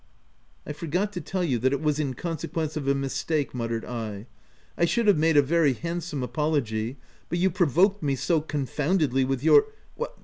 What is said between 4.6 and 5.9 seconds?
I should have made a very